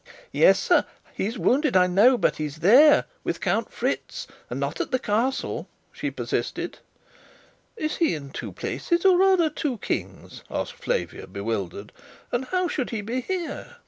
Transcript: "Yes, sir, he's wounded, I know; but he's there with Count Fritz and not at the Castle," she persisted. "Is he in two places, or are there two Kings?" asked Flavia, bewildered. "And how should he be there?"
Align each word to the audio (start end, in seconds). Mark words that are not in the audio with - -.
"Yes, 0.31 0.57
sir, 0.59 0.83
he's 1.13 1.37
wounded, 1.37 1.77
I 1.77 1.85
know; 1.85 2.17
but 2.17 2.37
he's 2.37 2.55
there 2.65 3.05
with 3.23 3.39
Count 3.39 3.71
Fritz 3.71 4.25
and 4.49 4.59
not 4.59 4.81
at 4.81 4.89
the 4.89 4.97
Castle," 4.97 5.69
she 5.91 6.09
persisted. 6.09 6.79
"Is 7.77 7.97
he 7.97 8.15
in 8.15 8.31
two 8.31 8.51
places, 8.51 9.05
or 9.05 9.21
are 9.21 9.37
there 9.37 9.51
two 9.51 9.77
Kings?" 9.77 10.43
asked 10.49 10.73
Flavia, 10.73 11.27
bewildered. 11.27 11.91
"And 12.31 12.45
how 12.45 12.67
should 12.67 12.89
he 12.89 13.01
be 13.03 13.21
there?" 13.21 13.75